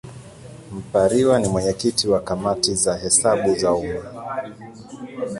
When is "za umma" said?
3.55-4.03